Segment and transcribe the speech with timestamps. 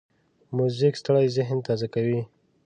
[0.57, 2.21] موزیک ستړی ذهن تازه کوي.